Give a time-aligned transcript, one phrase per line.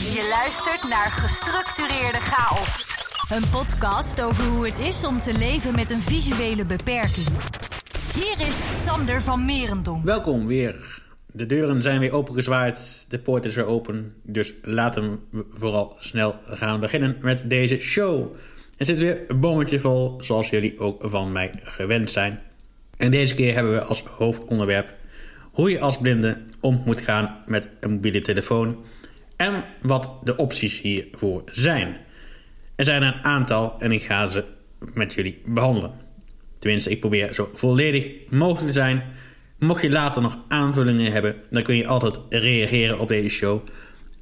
[0.00, 2.86] Je luistert naar Gestructureerde Chaos.
[3.30, 7.26] Een podcast over hoe het is om te leven met een visuele beperking.
[8.14, 10.04] Hier is Sander van Merendonk.
[10.04, 11.02] Welkom weer.
[11.26, 14.14] De deuren zijn weer opengezwaaid, de poort is weer open.
[14.22, 18.36] Dus laten we vooral snel gaan beginnen met deze show.
[18.76, 22.40] Er zit weer een bommetje vol, zoals jullie ook van mij gewend zijn.
[22.96, 24.94] En deze keer hebben we als hoofdonderwerp
[25.52, 28.84] hoe je als blinde om moet gaan met een mobiele telefoon
[29.40, 31.96] en wat de opties hiervoor zijn.
[32.76, 34.44] Er zijn een aantal en ik ga ze
[34.94, 35.92] met jullie behandelen.
[36.58, 39.02] Tenminste, ik probeer zo volledig mogelijk te zijn.
[39.58, 43.60] Mocht je later nog aanvullingen hebben, dan kun je altijd reageren op deze show.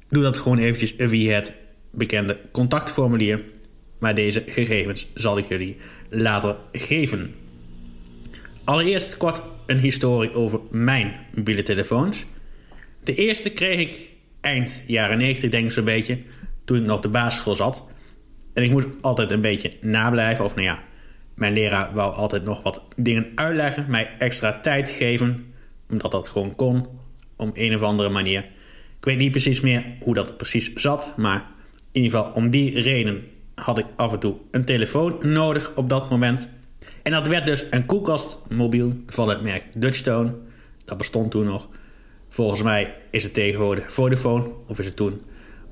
[0.09, 1.53] Doe dat gewoon eventjes via het
[1.91, 3.43] bekende contactformulier.
[3.99, 5.77] Maar deze gegevens zal ik jullie
[6.09, 7.35] later geven.
[8.63, 12.25] Allereerst kort een historie over mijn mobiele telefoons.
[13.03, 16.19] De eerste kreeg ik eind jaren 90, denk ik zo'n beetje,
[16.65, 17.85] toen ik nog de basisschool zat.
[18.53, 20.83] En ik moest altijd een beetje nablijven, of nou ja,
[21.35, 25.53] mijn leraar wou altijd nog wat dingen uitleggen, mij extra tijd geven,
[25.89, 26.87] omdat dat gewoon kon,
[27.35, 28.39] om een of andere manier.
[28.97, 31.45] Ik weet niet precies meer hoe dat precies zat, maar
[31.91, 33.23] in ieder geval om die reden
[33.55, 36.49] had ik af en toe een telefoon nodig op dat moment.
[37.03, 40.35] En dat werd dus een koelkastmobiel van het merk Dutchstone.
[40.85, 41.69] Dat bestond toen nog.
[42.29, 45.21] Volgens mij is het tegenwoordig Vodafone, of is het toen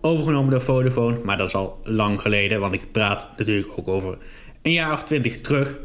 [0.01, 1.19] overgenomen door Vodafone.
[1.23, 4.17] Maar dat is al lang geleden, want ik praat natuurlijk ook over
[4.61, 5.79] een jaar of twintig terug.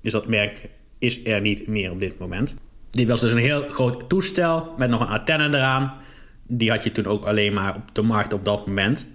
[0.00, 2.54] Dus dat merk is er niet meer op dit moment.
[2.90, 5.94] Dit was dus een heel groot toestel met nog een antenne eraan.
[6.46, 9.08] Die had je toen ook alleen maar op de markt op dat moment.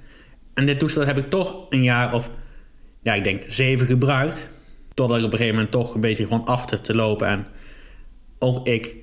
[0.54, 2.30] En dit toestel heb ik toch een jaar of,
[3.02, 4.50] ja, ik denk zeven gebruikt.
[4.94, 7.28] Totdat ik op een gegeven moment toch een beetje gewoon af te lopen.
[7.28, 7.48] En
[8.40, 8.96] ook ik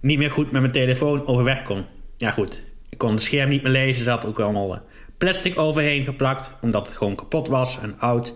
[0.00, 1.84] niet meer goed met mijn telefoon overweg kon.
[2.16, 4.04] Ja goed, ik kon het scherm niet meer lezen.
[4.04, 4.82] Zat ook allemaal
[5.18, 6.54] plastic overheen geplakt.
[6.60, 8.34] Omdat het gewoon kapot was en oud.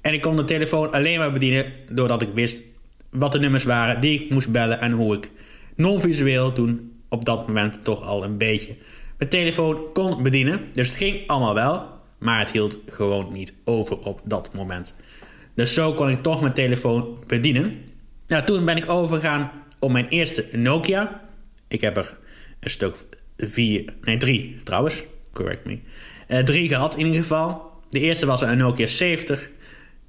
[0.00, 2.62] En ik kon de telefoon alleen maar bedienen doordat ik wist
[3.10, 4.80] wat de nummers waren die ik moest bellen.
[4.80, 5.30] En hoe ik
[5.76, 8.76] non-visueel toen op dat moment toch al een beetje
[9.18, 10.60] mijn telefoon kon bedienen.
[10.72, 11.86] Dus het ging allemaal wel.
[12.18, 14.94] Maar het hield gewoon niet over op dat moment.
[15.54, 17.78] Dus zo kon ik toch mijn telefoon bedienen.
[18.26, 19.50] Nou, toen ben ik overgegaan
[19.80, 21.20] op mijn eerste Nokia.
[21.68, 22.16] Ik heb er
[22.60, 22.96] een stuk
[23.36, 25.78] vier, nee drie trouwens, correct me.
[26.28, 27.70] Uh, drie gehad in ieder geval.
[27.90, 29.50] De eerste was een Nokia 70.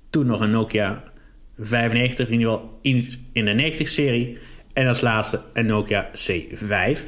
[0.09, 1.03] Toen nog een Nokia
[1.59, 2.79] 95, in ieder geval
[3.31, 4.37] in de 90 serie.
[4.73, 6.99] En als laatste een Nokia C5.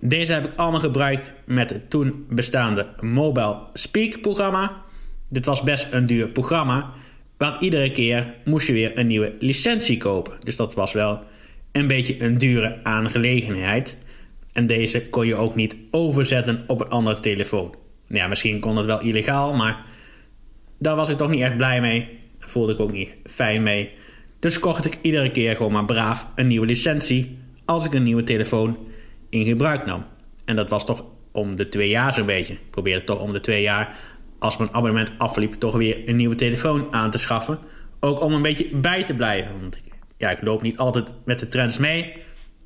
[0.00, 4.82] Deze heb ik allemaal gebruikt met het toen bestaande Mobile Speak programma.
[5.28, 6.92] Dit was best een duur programma.
[7.36, 10.32] Want iedere keer moest je weer een nieuwe licentie kopen.
[10.38, 11.20] Dus dat was wel
[11.72, 13.98] een beetje een dure aangelegenheid.
[14.52, 17.74] En deze kon je ook niet overzetten op een andere telefoon.
[18.06, 19.84] Ja, misschien kon het wel illegaal, maar
[20.78, 22.08] daar was ik toch niet echt blij mee.
[22.38, 23.90] Voelde ik ook niet fijn mee.
[24.38, 28.22] Dus kocht ik iedere keer gewoon maar braaf een nieuwe licentie als ik een nieuwe
[28.22, 28.76] telefoon
[29.28, 30.04] in gebruik nam.
[30.44, 32.52] En dat was toch om de twee jaar zo'n beetje.
[32.52, 33.96] Ik probeerde toch om de twee jaar,
[34.38, 37.58] als mijn abonnement afliep, toch weer een nieuwe telefoon aan te schaffen.
[38.00, 39.60] Ook om een beetje bij te blijven.
[39.60, 39.91] Want ik
[40.22, 42.12] ja, ik loop niet altijd met de trends mee.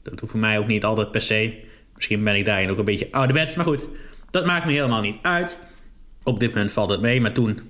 [0.03, 1.65] Dat hoeft voor mij ook niet altijd per se.
[1.94, 3.55] Misschien ben ik daarin ook een beetje ouderwets.
[3.55, 3.89] Maar goed,
[4.31, 5.59] dat maakt me helemaal niet uit.
[6.22, 7.21] Op dit moment valt het mee.
[7.21, 7.61] Maar toen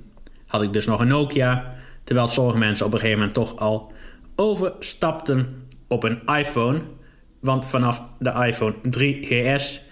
[0.46, 1.74] had ik dus nog een Nokia.
[2.04, 3.92] Terwijl sommige mensen op een gegeven moment toch al
[4.36, 6.80] overstapten op een iPhone.
[7.40, 9.86] Want vanaf de iPhone 3GS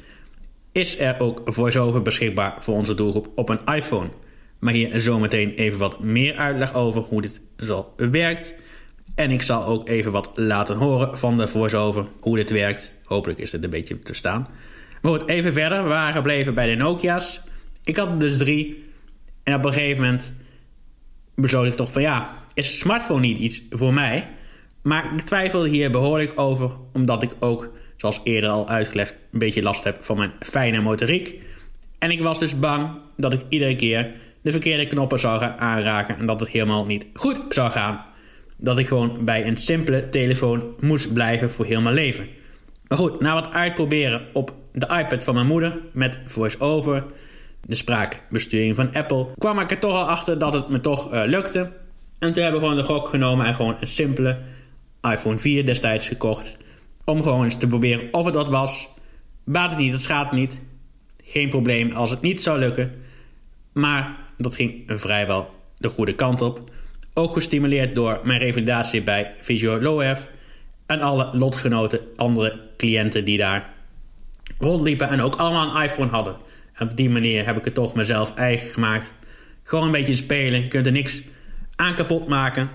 [0.73, 4.09] is er ook voiceover beschikbaar voor onze doelgroep op een iPhone.
[4.59, 8.55] Maar hier zometeen even wat meer uitleg over hoe dit zo werkt.
[9.15, 12.93] En ik zal ook even wat laten horen van de voice-over, hoe dit werkt.
[13.05, 14.49] Hopelijk is het een beetje te staan.
[15.03, 15.83] Maar goed, even verder.
[15.83, 17.41] We waren gebleven bij de Nokia's.
[17.85, 18.85] Ik had er dus drie.
[19.43, 20.33] En op een gegeven moment
[21.35, 24.29] besloot ik toch van ja, is smartphone niet iets voor mij?
[24.83, 29.63] Maar ik twijfelde hier behoorlijk over, omdat ik ook, zoals eerder al uitgelegd, een beetje
[29.63, 31.43] last heb van mijn fijne motoriek.
[31.99, 36.19] En ik was dus bang dat ik iedere keer de verkeerde knoppen zou gaan aanraken
[36.19, 38.05] en dat het helemaal niet goed zou gaan
[38.57, 42.29] dat ik gewoon bij een simpele telefoon moest blijven voor heel mijn leven.
[42.89, 47.05] Maar goed, na wat uitproberen op de iPad van mijn moeder met voice-over,
[47.67, 51.23] de spraakbesturing van Apple, kwam ik er toch al achter dat het me toch uh,
[51.25, 51.73] lukte.
[52.19, 54.39] En toen hebben we gewoon de gok genomen en gewoon een simpele
[55.03, 56.57] iPhone 4 destijds gekocht.
[57.05, 58.89] Om gewoon eens te proberen of het wat was.
[59.45, 60.59] Baat het niet, dat schaadt niet.
[61.25, 62.93] Geen probleem als het niet zou lukken.
[63.73, 66.71] Maar dat ging vrijwel de goede kant op.
[67.15, 70.29] Ook gestimuleerd door mijn revalidatie bij Visio Loef
[70.87, 73.73] en alle lotgenoten, andere cliënten die daar
[74.59, 76.37] rondliepen en ook allemaal een iPhone hadden.
[76.79, 79.13] op die manier heb ik het toch mezelf eigen gemaakt.
[79.63, 80.61] Gewoon een beetje spelen.
[80.61, 81.23] Je kunt er niks
[81.77, 82.71] aan kapot maken.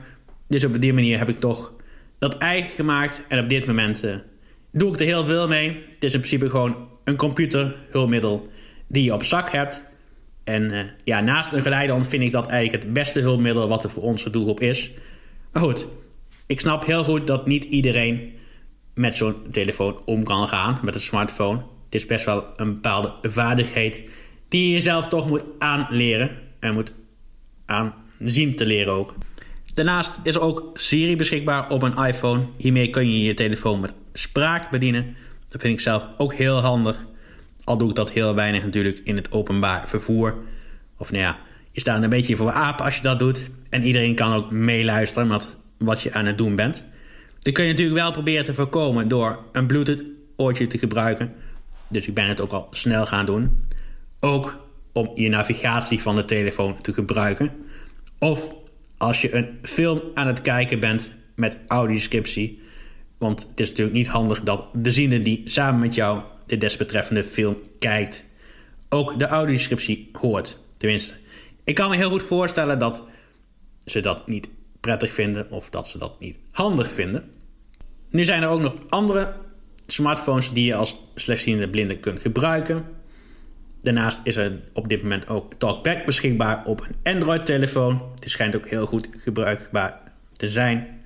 [0.47, 1.73] Dus op die manier heb ik toch
[2.19, 3.23] dat eigen gemaakt.
[3.27, 4.15] En op dit moment uh,
[4.71, 5.67] doe ik er heel veel mee.
[5.67, 8.49] Het is in principe gewoon een computerhulpmiddel
[8.87, 9.83] die je op zak hebt.
[10.49, 13.89] En uh, ja, naast een geleidehond vind ik dat eigenlijk het beste hulpmiddel wat er
[13.89, 14.91] voor onze doelgroep is.
[15.51, 15.85] Maar goed,
[16.45, 18.33] ik snap heel goed dat niet iedereen
[18.93, 21.57] met zo'n telefoon om kan gaan, met een smartphone.
[21.85, 24.01] Het is best wel een bepaalde vaardigheid
[24.47, 26.93] die je jezelf toch moet aanleren en moet
[27.65, 29.13] aanzien te leren ook.
[29.73, 32.45] Daarnaast is er ook Siri beschikbaar op een iPhone.
[32.57, 35.15] Hiermee kun je je telefoon met spraak bedienen.
[35.49, 37.05] Dat vind ik zelf ook heel handig.
[37.69, 40.35] Al doe ik dat heel weinig natuurlijk in het openbaar vervoer.
[40.97, 41.37] Of nou ja,
[41.71, 43.49] je staat een beetje voor apen als je dat doet.
[43.69, 46.83] En iedereen kan ook meeluisteren met wat je aan het doen bent.
[47.39, 50.03] Dit kun je natuurlijk wel proberen te voorkomen door een Bluetooth
[50.35, 51.33] oortje te gebruiken.
[51.87, 53.67] Dus ik ben het ook al snel gaan doen.
[54.19, 57.51] Ook om je navigatie van de telefoon te gebruiken.
[58.19, 58.55] Of
[58.97, 62.61] als je een film aan het kijken bent met audioscriptie.
[63.17, 67.23] Want het is natuurlijk niet handig dat de ziende die samen met jou de desbetreffende
[67.23, 68.25] film kijkt,
[68.89, 70.57] ook de audioscriptie hoort.
[70.77, 71.13] Tenminste,
[71.63, 73.03] ik kan me heel goed voorstellen dat
[73.85, 74.49] ze dat niet
[74.79, 77.31] prettig vinden of dat ze dat niet handig vinden.
[78.09, 79.33] Nu zijn er ook nog andere
[79.87, 82.85] smartphones die je als slechtziende blinde kunt gebruiken.
[83.81, 88.01] Daarnaast is er op dit moment ook TalkBack beschikbaar op een Android-telefoon.
[88.19, 90.01] Het schijnt ook heel goed gebruikbaar
[90.37, 91.01] te zijn.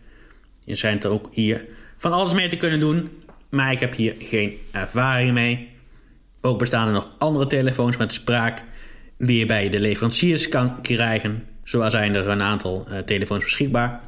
[0.66, 1.66] Je schijnt er ook hier
[1.98, 3.10] van alles mee te kunnen doen,
[3.54, 5.70] maar ik heb hier geen ervaring mee.
[6.42, 8.64] Ook bestaan er nog andere telefoons met spraak
[9.18, 11.44] die je bij de leveranciers kan krijgen.
[11.64, 14.02] Zo zijn er een aantal uh, telefoons beschikbaar.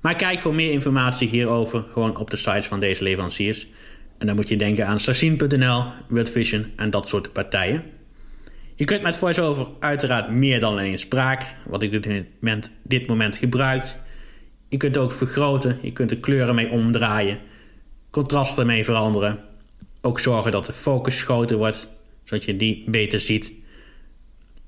[0.00, 3.66] Maar kijk voor meer informatie hierover gewoon op de sites van deze leveranciers.
[4.18, 7.82] En dan moet je denken aan Sassin.nl, Wordvision en dat soort partijen.
[8.74, 13.36] Je kunt met VoiceOver uiteraard meer dan alleen spraak, wat ik dit moment, dit moment
[13.36, 13.84] gebruik.
[14.68, 17.38] Je kunt ook vergroten, je kunt de kleuren mee omdraaien,
[18.10, 19.40] contrasten mee veranderen.
[20.00, 21.88] Ook zorgen dat de focus groter wordt,
[22.24, 23.52] zodat je die beter ziet.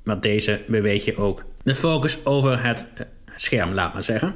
[0.02, 2.86] Met deze beweeg je ook de focus over het
[3.36, 4.34] scherm, laat maar zeggen.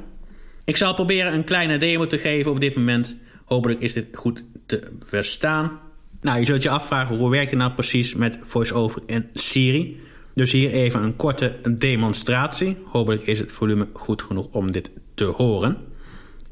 [0.65, 3.17] Ik zal proberen een kleine demo te geven op dit moment.
[3.45, 5.79] Hopelijk is dit goed te verstaan.
[6.21, 9.99] Nou, je zult je afvragen hoe werkt het nou precies met VoiceOver en Siri.
[10.33, 12.77] Dus hier even een korte demonstratie.
[12.85, 15.77] Hopelijk is het volume goed genoeg om dit te horen.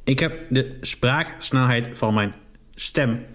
[0.04, 2.34] Ik heb de spraaksnelheid van mijn
[2.76, 3.26] stem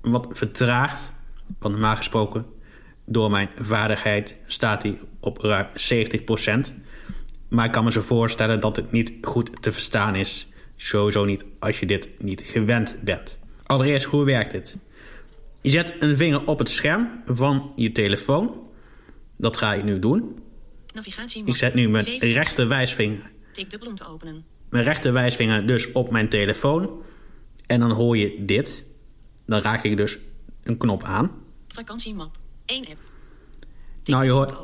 [0.00, 1.12] wat vertraagd.
[1.58, 2.46] Want normaal gesproken,
[3.06, 5.66] door mijn vaardigheid staat hij op ruim
[6.68, 6.72] 70%.
[7.48, 10.48] Maar ik kan me zo voorstellen dat het niet goed te verstaan is.
[10.76, 13.38] Sowieso niet als je dit niet gewend bent.
[13.62, 14.76] Allereerst, hoe werkt het?
[15.60, 18.62] Je zet een vinger op het scherm van je telefoon.
[19.36, 20.38] Dat ga ik nu doen.
[20.94, 23.30] Navigatie ik zet nu mijn rechter wijsvinger.
[23.68, 24.44] dubbel om te openen.
[24.70, 27.02] Mijn rechter wijsvinger dus op mijn telefoon.
[27.66, 28.84] En dan hoor je dit.
[29.46, 30.18] Dan raak ik dus
[30.62, 31.30] een knop aan.
[31.68, 32.38] Vakantiemap.
[32.64, 32.98] 1 app.
[34.04, 34.54] nou, je hoort,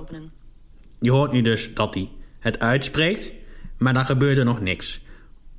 [1.01, 3.33] je hoort nu dus dat hij het uitspreekt.
[3.79, 5.01] Maar dan gebeurt er nog niks.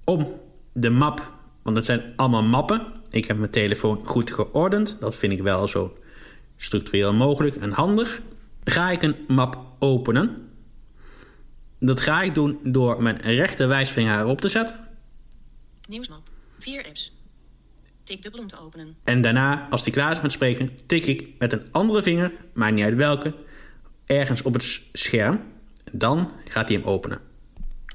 [0.03, 0.27] Om
[0.73, 4.97] de map, want het zijn allemaal mappen ik heb mijn telefoon goed geordend.
[4.99, 5.97] Dat vind ik wel zo
[6.57, 8.21] structureel mogelijk en handig.
[8.63, 10.49] Ga ik een map openen.
[11.79, 14.75] Dat ga ik doen door mijn rechter wijsvinger erop te zetten.
[15.89, 16.29] Nieuwsmap.
[16.59, 17.13] Vier apps.
[18.11, 18.95] Om te openen.
[19.03, 22.73] En daarna, als die klaar is met spreken, tik ik met een andere vinger, maakt
[22.73, 23.33] niet uit welke,
[24.05, 25.41] ergens op het scherm.
[25.91, 27.19] Dan gaat hij hem openen.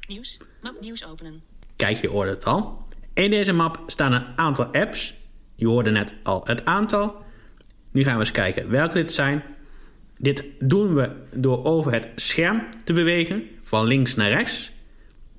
[0.08, 0.38] Nieuws.
[0.62, 1.42] Map nieuws openen.
[1.76, 2.88] Kijk, je hoort het al.
[3.14, 5.14] In deze map staan een aantal apps.
[5.54, 7.24] Je hoorde net al het aantal.
[7.90, 9.42] Nu gaan we eens kijken welke dit zijn.
[10.18, 14.70] Dit doen we door over het scherm te bewegen, van links naar rechts.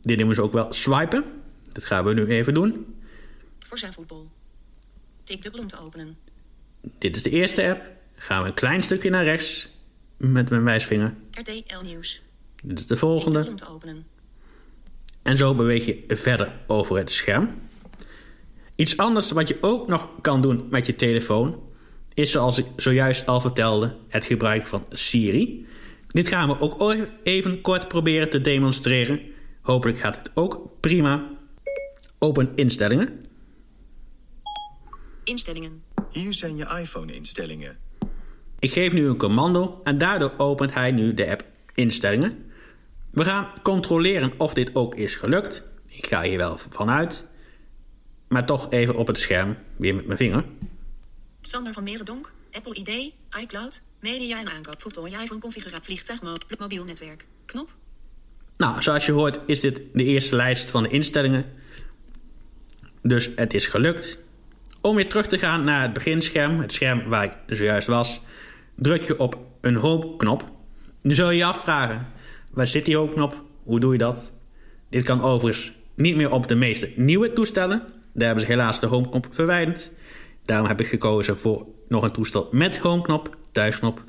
[0.01, 1.23] Dit noemen ze ook wel swipen.
[1.71, 2.95] Dat gaan we nu even doen.
[3.59, 4.36] Voor zijn voetbal.
[5.27, 6.17] Tik dubbel om te openen.
[6.97, 7.91] Dit is de eerste app.
[8.15, 9.69] Gaan we een klein stukje naar rechts
[10.17, 11.15] met mijn wijsvinger.
[11.31, 12.21] RTL Nieuws.
[12.63, 13.45] Dit is de volgende.
[13.47, 14.05] Om te openen.
[15.21, 17.59] En zo beweeg je verder over het scherm.
[18.75, 21.63] Iets anders wat je ook nog kan doen met je telefoon
[22.13, 25.67] is zoals ik zojuist al vertelde het gebruik van Siri.
[26.07, 29.21] Dit gaan we ook even kort proberen te demonstreren.
[29.61, 31.29] Hopelijk gaat het ook prima.
[32.19, 33.25] Open instellingen.
[35.27, 35.83] Instellingen.
[36.11, 37.77] Hier zijn je iPhone-instellingen.
[38.59, 42.51] Ik geef nu een commando en daardoor opent hij nu de app instellingen.
[43.11, 45.63] We gaan controleren of dit ook is gelukt.
[45.87, 47.25] Ik ga hier wel vanuit.
[48.27, 50.45] Maar toch even op het scherm, weer met mijn vinger.
[51.41, 54.81] Sander van Merendonk, Apple ID, iCloud, Media en aankoop.
[54.81, 55.83] Voltooi iPhone configuratie.
[55.83, 56.21] Vliegtuig.
[56.21, 57.25] Mo mobiel netwerk.
[57.45, 57.75] Knop.
[58.57, 61.45] Nou, zoals je hoort is dit de eerste lijst van de instellingen.
[63.01, 64.19] Dus het is gelukt.
[64.81, 68.21] Om weer terug te gaan naar het beginscherm, het scherm waar ik zojuist was,
[68.75, 70.51] druk je op een home-knop.
[71.01, 72.07] Nu zul je je afvragen,
[72.51, 73.43] waar zit die home-knop?
[73.63, 74.33] Hoe doe je dat?
[74.89, 77.79] Dit kan overigens niet meer op de meeste nieuwe toestellen.
[78.13, 79.91] Daar hebben ze helaas de home-knop verwijderd.
[80.45, 84.03] Daarom heb ik gekozen voor nog een toestel met home-knop, thuisknop.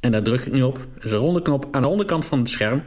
[0.00, 0.86] En daar druk ik nu op.
[0.94, 2.82] Dat is een ronde knop aan de onderkant van het scherm.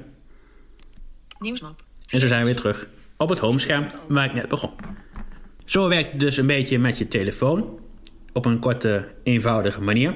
[1.40, 1.84] Nieuwsmap.
[2.10, 2.88] En zo zijn we weer terug
[3.18, 4.72] op het homescherm waar ik net begon.
[5.66, 7.80] Zo werkt het dus een beetje met je telefoon.
[8.34, 10.14] Op een korte, eenvoudige manier.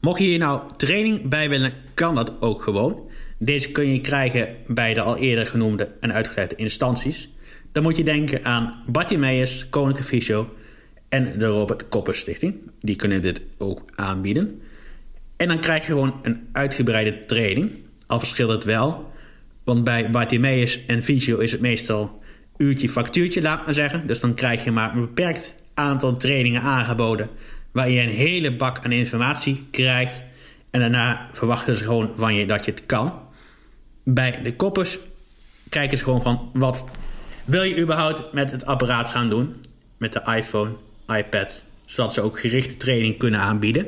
[0.00, 3.08] Mocht je hier nou training bij willen, kan dat ook gewoon.
[3.38, 7.30] Deze kun je krijgen bij de al eerder genoemde en uitgeleide instanties.
[7.72, 10.54] Dan moet je denken aan Bartimeus, Koninklijke Fysio
[11.08, 12.70] en de Robert Koppers Stichting.
[12.80, 14.60] Die kunnen dit ook aanbieden.
[15.36, 17.70] En dan krijg je gewoon een uitgebreide training.
[18.06, 19.12] Al verschilt het wel.
[19.64, 22.19] Want bij Bartimeus en Fysio is het meestal
[22.60, 24.06] uurtje factuurtje, laat maar zeggen.
[24.06, 27.28] Dus dan krijg je maar een beperkt aantal trainingen aangeboden.
[27.72, 30.22] Waar je een hele bak aan informatie krijgt.
[30.70, 33.20] En daarna verwachten ze gewoon van je dat je het kan.
[34.04, 34.98] Bij de koppers
[35.68, 36.84] kijken ze gewoon van wat
[37.44, 39.54] wil je überhaupt met het apparaat gaan doen.
[39.96, 40.70] Met de iPhone,
[41.06, 41.62] iPad.
[41.84, 43.86] Zodat ze ook gerichte training kunnen aanbieden.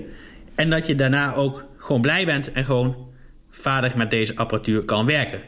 [0.54, 2.96] En dat je daarna ook gewoon blij bent en gewoon
[3.50, 5.40] vaardig met deze apparatuur kan werken.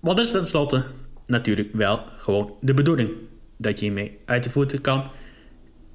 [0.00, 0.84] Dat is tenslotte
[1.28, 3.10] natuurlijk wel gewoon de bedoeling.
[3.56, 5.10] Dat je hiermee uit de voeten kan.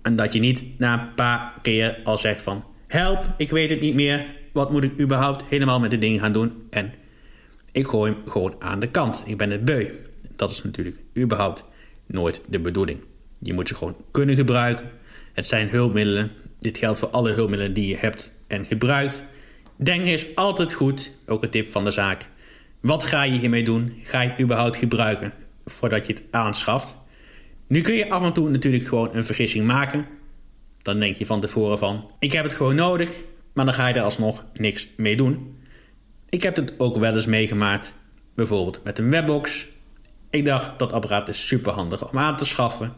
[0.02, 2.64] En dat je niet na een paar keer al zegt van...
[2.88, 4.26] Help, ik weet het niet meer.
[4.52, 6.68] Wat moet ik überhaupt helemaal met de dingen gaan doen?
[6.70, 6.94] En
[7.72, 9.24] ik gooi hem gewoon aan de kant.
[9.26, 9.88] Ik ben het beu.
[10.36, 11.64] Dat is natuurlijk überhaupt
[12.06, 13.00] nooit de bedoeling.
[13.40, 14.92] Je moet ze gewoon kunnen gebruiken.
[15.34, 16.32] Het zijn hulpmiddelen.
[16.60, 19.24] Dit geldt voor alle hulpmiddelen die je hebt en gebruikt.
[19.76, 21.12] Denken is altijd goed.
[21.26, 22.28] Ook een tip van de zaak.
[22.84, 24.00] Wat ga je hiermee doen?
[24.02, 25.34] Ga je het überhaupt gebruiken
[25.66, 26.98] voordat je het aanschaft?
[27.68, 30.06] Nu kun je af en toe natuurlijk gewoon een vergissing maken.
[30.82, 33.12] Dan denk je van tevoren van, ik heb het gewoon nodig,
[33.54, 35.58] maar dan ga je er alsnog niks mee doen.
[36.30, 37.94] Ik heb het ook wel eens meegemaakt,
[38.34, 39.68] bijvoorbeeld met een webbox.
[40.30, 42.94] Ik dacht dat apparaat is super handig om aan te schaffen.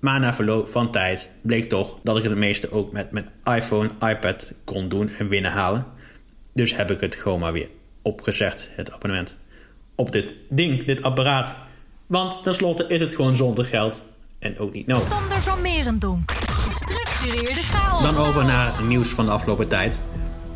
[0.00, 3.90] Maar na verloop van tijd bleek toch dat ik het meeste ook met mijn iPhone,
[4.00, 5.86] iPad kon doen en binnenhalen.
[6.54, 7.68] Dus heb ik het gewoon maar weer
[8.02, 9.36] opgezegd, het abonnement,
[9.94, 11.56] op dit ding, dit apparaat.
[12.06, 14.04] Want tenslotte is het gewoon zonder geld
[14.38, 15.08] en ook niet nodig.
[15.08, 16.32] Sander van Merendonk.
[16.32, 18.14] Gestructureerde chaos.
[18.14, 20.00] Dan over naar het nieuws van de afgelopen tijd.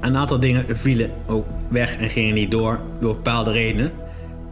[0.01, 3.93] Een aantal dingen vielen ook weg en gingen niet door, door bepaalde redenen.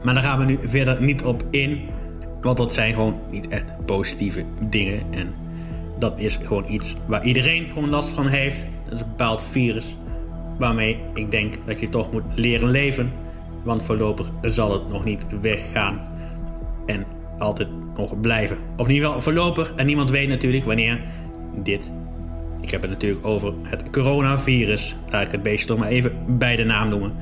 [0.02, 1.88] Maar daar gaan we nu verder niet op in,
[2.40, 5.02] want dat zijn gewoon niet echt positieve dingen.
[5.10, 5.34] En
[5.98, 8.64] dat is gewoon iets waar iedereen gewoon last van heeft.
[8.84, 9.96] Dat is een bepaald virus
[10.58, 13.12] waarmee ik denk dat je toch moet leren leven.
[13.62, 16.00] Want voorlopig zal het nog niet weggaan
[16.86, 17.04] en
[17.38, 18.58] altijd nog blijven.
[18.76, 21.00] Of ieder geval voorlopig en niemand weet natuurlijk wanneer
[21.62, 21.92] dit.
[22.60, 24.96] Ik heb het natuurlijk over het coronavirus.
[25.10, 27.12] Laat ik het beestje toch maar even bij de naam noemen.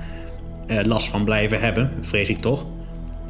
[0.66, 2.66] Eh, last van blijven hebben, vrees ik toch.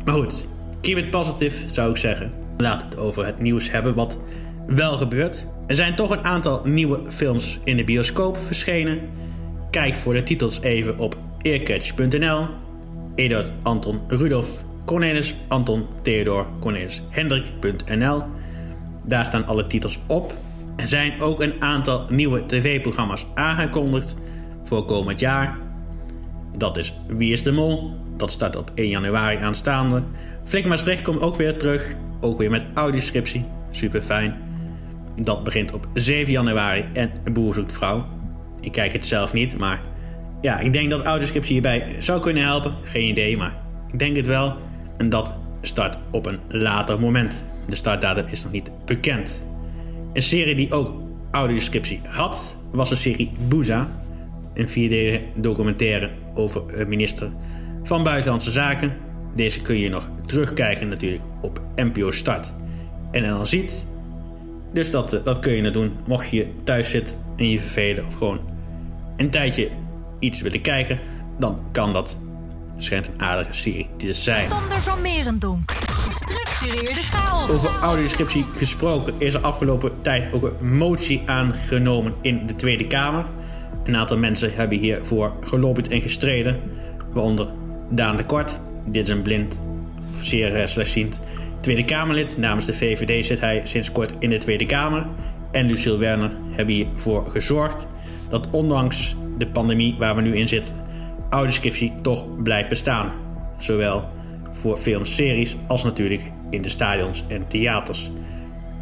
[0.04, 0.46] Maar goed,
[0.80, 2.32] keep it positive zou ik zeggen.
[2.56, 4.18] Laat het over het nieuws hebben wat
[4.66, 5.46] wel gebeurt.
[5.66, 9.00] Er zijn toch een aantal nieuwe films in de bioscoop verschenen.
[9.72, 12.46] Kijk voor de titels even op earcatch.nl.
[13.14, 18.22] Eduard Anton Rudolf Cornelis Anton Theodor Cornelis Hendrik.nl.
[19.04, 20.34] Daar staan alle titels op.
[20.76, 24.16] Er zijn ook een aantal nieuwe tv-programma's aangekondigd
[24.62, 25.58] voor komend jaar.
[26.56, 27.96] Dat is Wie is de Mol?
[28.16, 30.02] Dat staat op 1 januari aanstaande.
[30.44, 31.94] Flik Maastricht komt ook weer terug.
[32.20, 33.44] Ook weer met audioscriptie.
[33.70, 34.36] Super fijn.
[35.22, 38.20] Dat begint op 7 januari en Boer zoekt vrouw.
[38.62, 39.80] Ik kijk het zelf niet, maar
[40.40, 42.74] ja, ik denk dat audioscriptie hierbij zou kunnen helpen.
[42.82, 43.56] Geen idee, maar
[43.92, 44.56] ik denk het wel.
[44.96, 47.44] En dat start op een later moment.
[47.68, 49.40] De startdatum is nog niet bekend.
[50.12, 50.94] Een serie die ook
[51.30, 53.88] audioscriptie had, was de serie Booza.
[54.54, 57.30] Een vierdelige documentaire over minister
[57.82, 58.96] van Buitenlandse Zaken.
[59.34, 62.52] Deze kun je nog terugkijken natuurlijk op NPO Start.
[63.10, 63.86] En dan ziet.
[64.72, 68.14] Dus dat, dat kun je nou doen mocht je thuis zit en je vervelen of
[68.14, 68.40] gewoon
[69.22, 69.70] een tijdje
[70.18, 71.00] iets willen kijken,
[71.38, 72.18] dan kan dat.
[72.76, 74.48] Schijnt een aardige serie te zijn.
[74.48, 75.72] Sander van Merendonk.
[75.90, 77.50] Gestructureerde chaos.
[77.50, 83.26] Over audioscriptie gesproken is er afgelopen tijd ook een motie aangenomen in de Tweede Kamer.
[83.84, 86.60] Een aantal mensen hebben hiervoor gelobbyd en gestreden,
[87.12, 87.50] waaronder
[87.90, 88.60] Daan de Kort.
[88.86, 89.54] Dit is een blind,
[90.20, 91.20] zeer slechtziend
[91.60, 92.36] Tweede Kamerlid.
[92.36, 95.06] Namens de VVD zit hij sinds kort in de Tweede Kamer.
[95.52, 97.86] En Lucille Werner hebben hiervoor gezorgd
[98.32, 100.74] dat ondanks de pandemie waar we nu in zitten,
[101.30, 103.12] audioscriptie toch blijft bestaan.
[103.58, 104.04] Zowel
[104.52, 108.10] voor filmseries als natuurlijk in de stadions en theaters.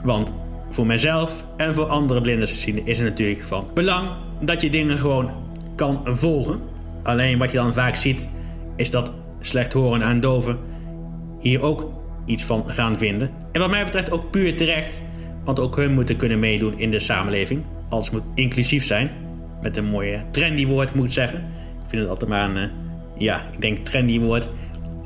[0.03, 0.33] Want
[0.69, 4.09] voor mijzelf en voor andere blindensienden is het natuurlijk van belang
[4.41, 5.31] dat je dingen gewoon
[5.77, 6.61] kan volgen.
[7.03, 8.29] Alleen wat je dan vaak ziet
[8.77, 10.59] is dat slecht horen en doven
[11.41, 11.93] hier ook
[12.25, 13.31] iets van gaan vinden.
[13.53, 15.01] En wat mij betreft ook puur terecht,
[15.45, 17.65] want ook hun moeten kunnen meedoen in de samenleving.
[17.89, 19.11] Alles moet inclusief zijn.
[19.63, 21.39] Met een mooie trendy woord moet zeggen.
[21.83, 22.63] Ik vind het altijd maar een, uh,
[23.17, 24.49] ja, ik denk trendy woord.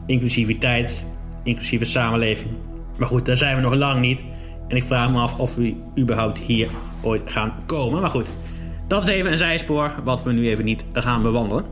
[0.06, 1.04] Inclusiviteit,
[1.42, 2.50] inclusieve samenleving.
[2.96, 4.22] Maar goed, daar zijn we nog lang niet.
[4.68, 6.68] En ik vraag me af of we überhaupt hier
[7.00, 8.00] ooit gaan komen.
[8.00, 8.26] Maar goed,
[8.88, 11.64] dat is even een zijspoor wat we nu even niet gaan bewandelen.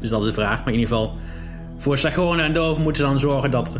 [0.00, 0.58] Dus dat is de vraag.
[0.58, 1.12] Maar in ieder geval,
[1.78, 3.74] voor Slagonen en Doven moeten ze dan zorgen dat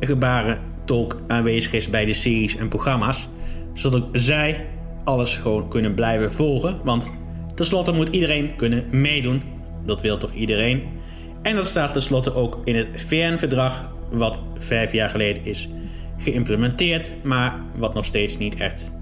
[0.00, 3.28] er gebarentolk aanwezig is bij de series en programma's.
[3.72, 4.66] Zodat ook zij
[5.04, 6.80] alles gewoon kunnen blijven volgen.
[6.84, 7.10] Want
[7.56, 9.42] tenslotte moet iedereen kunnen meedoen.
[9.84, 10.82] Dat wil toch iedereen?
[11.42, 15.68] En dat staat tenslotte ook in het VN-verdrag, wat vijf jaar geleden is
[16.18, 18.92] geïmplementeerd, maar wat nog steeds niet echt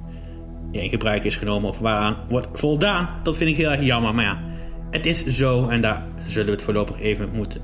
[0.72, 3.08] in gebruik is genomen of waaraan wordt voldaan.
[3.22, 4.42] Dat vind ik heel erg jammer, maar ja,
[4.90, 7.60] het is zo en daar zullen we het voorlopig even moeten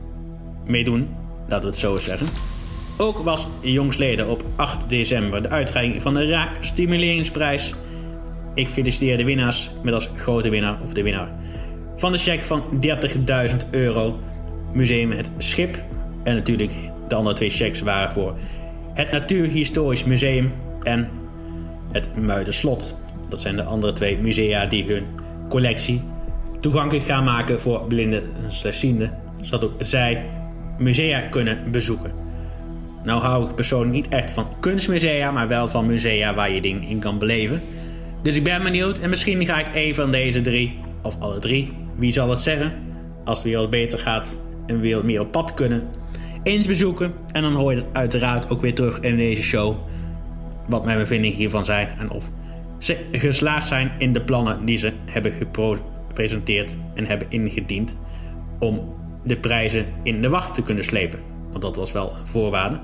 [0.67, 1.09] meedoen,
[1.49, 2.27] laten we het zo zeggen.
[2.99, 7.75] Ook was jongsleden op 8 december de uitreiking van de Raak Stimuleringsprijs.
[8.55, 11.29] Ik feliciteer de winnaars met als grote winnaar of de winnaar
[12.01, 12.63] van de cheque van
[13.51, 14.19] 30.000 euro.
[14.73, 15.85] Museum Het Schip.
[16.23, 16.73] En natuurlijk
[17.09, 18.35] de andere twee checks waren voor
[18.95, 20.53] het Natuurhistorisch Museum
[20.83, 21.09] en
[21.93, 22.97] het Muiderslot.
[23.29, 25.05] Dat zijn de andere twee musea die hun
[25.49, 26.03] collectie
[26.61, 29.19] toegankelijk gaan maken voor blinden en slechtzienden.
[29.41, 30.25] Zodat ook zij
[30.79, 32.13] musea kunnen bezoeken.
[33.05, 36.83] Nou hou ik persoonlijk niet echt van kunstmusea, maar wel van musea waar je dingen
[36.83, 37.63] in kan beleven.
[38.23, 41.73] Dus ik ben benieuwd en misschien ga ik een van deze drie, of alle drie,
[41.97, 42.73] wie zal het zeggen,
[43.25, 44.37] als weer wat beter gaat
[44.67, 45.89] en wat meer op pad kunnen,
[46.43, 47.13] eens bezoeken.
[47.33, 49.77] En dan hoor je het uiteraard ook weer terug in deze show.
[50.67, 52.31] Wat mijn bevindingen hiervan zijn en of
[52.79, 57.97] ze geslaagd zijn in de plannen die ze hebben gepresenteerd en hebben ingediend
[58.59, 58.95] om
[59.25, 61.19] de prijzen in de wacht te kunnen slepen.
[61.51, 62.81] Want dat was wel een voorwaarde.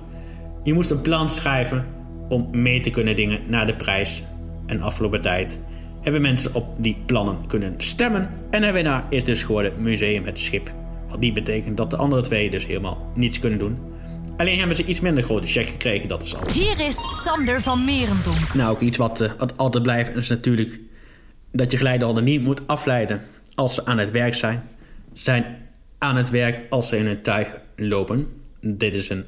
[0.63, 1.87] Je moest een plan schrijven
[2.29, 4.23] om mee te kunnen dingen naar de prijs.
[4.67, 5.61] En afgelopen tijd
[6.01, 8.31] hebben mensen op die plannen kunnen stemmen.
[8.51, 10.73] En de winnaar is dus geworden Museum Het Schip.
[11.09, 13.79] Wat niet betekent dat de andere twee dus helemaal niets kunnen doen.
[14.37, 16.51] Alleen hebben ze iets minder grote check gekregen, dat is al.
[16.53, 18.55] Hier is Sander van Merendonk.
[18.55, 20.79] Nou, ook iets wat, uh, wat altijd blijft is natuurlijk
[21.53, 23.23] dat je geleidehonden niet moet afleiden
[23.55, 24.69] als ze aan het werk zijn.
[25.13, 25.45] Zijn
[25.99, 28.29] aan het werk als ze in een tuig lopen.
[28.61, 29.27] Dit is een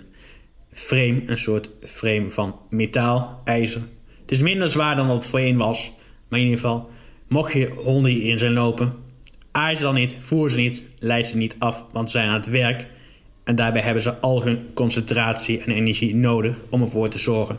[0.73, 3.83] frame, een soort frame van metaal, ijzer.
[4.29, 5.93] Het is minder zwaar dan wat het voorheen was.
[6.29, 6.91] Maar in ieder geval,
[7.29, 8.95] mocht je honden hierin zijn lopen,
[9.51, 12.41] aai ze dan niet, voer ze niet, leid ze niet af, want ze zijn aan
[12.41, 12.87] het werk.
[13.45, 17.59] En daarbij hebben ze al hun concentratie en energie nodig om ervoor te zorgen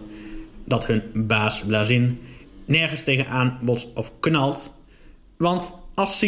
[0.65, 2.19] dat hun baas Blazin
[2.65, 4.73] nergens tegenaan botst of knalt.
[5.37, 6.19] Want als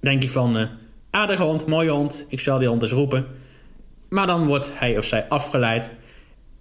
[0.00, 0.66] denk je van, uh,
[1.10, 3.26] aardige hond, mooie hond, ik zal die hond eens roepen.
[4.08, 5.90] Maar dan wordt hij of zij afgeleid.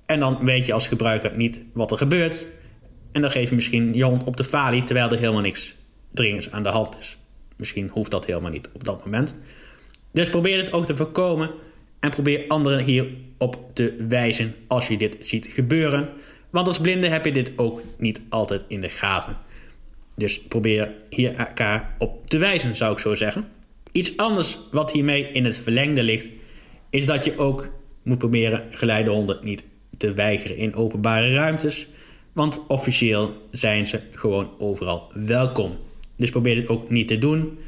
[0.05, 2.47] En dan weet je als gebruiker niet wat er gebeurt.
[3.12, 5.76] En dan geef je misschien je hond op de falie terwijl er helemaal niks
[6.12, 7.17] dringends aan de hand is.
[7.56, 9.36] Misschien hoeft dat helemaal niet op dat moment.
[10.12, 11.50] Dus probeer het ook te voorkomen.
[12.00, 16.10] En probeer anderen hierop te wijzen als je dit ziet gebeuren.
[16.50, 19.38] Want als blinde heb je dit ook niet altijd in de gaten.
[20.15, 23.47] Dus probeer hier elkaar op te wijzen, zou ik zo zeggen.
[23.91, 26.30] Iets anders wat hiermee in het verlengde ligt,
[26.89, 27.69] is dat je ook
[28.04, 29.63] moet proberen geleidehonden niet
[29.97, 31.88] te weigeren in openbare ruimtes.
[32.34, 35.78] Want officieel zijn ze gewoon overal welkom.
[36.15, 37.60] Dus probeer dit ook niet te doen.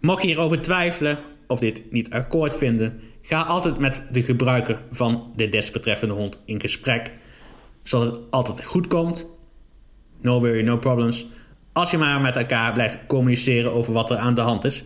[0.00, 5.32] Mocht je hierover twijfelen of dit niet akkoord vinden, ga altijd met de gebruiker van
[5.36, 7.12] de desbetreffende hond in gesprek,
[7.82, 9.26] zodat het altijd goed komt.
[10.20, 11.26] No worry, no problems.
[11.72, 14.84] Als je maar met elkaar blijft communiceren over wat er aan de hand is.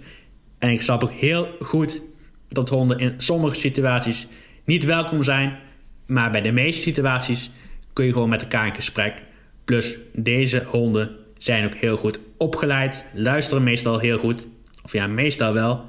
[0.58, 2.00] En ik snap ook heel goed
[2.48, 4.26] dat honden in sommige situaties
[4.64, 5.58] niet welkom zijn,
[6.06, 7.50] maar bij de meeste situaties
[7.98, 9.22] kun je gewoon met elkaar in gesprek.
[9.64, 14.46] Plus, deze honden zijn ook heel goed opgeleid, luisteren meestal heel goed.
[14.84, 15.88] Of ja, meestal wel.